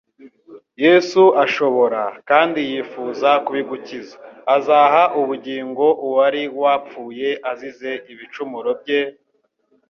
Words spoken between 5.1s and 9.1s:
ubugingo uwari wapfuye-azize ibicumuro bye;.